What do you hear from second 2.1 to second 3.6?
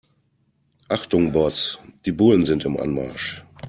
Bullen sind im Anmarsch.